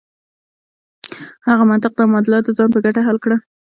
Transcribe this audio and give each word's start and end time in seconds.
هغه 1.47 1.63
منطق 1.71 1.91
دا 1.99 2.03
معادله 2.11 2.39
د 2.43 2.49
ځان 2.57 2.69
په 2.73 2.79
ګټه 2.85 3.01
حل 3.07 3.17
کړه. 3.23 3.37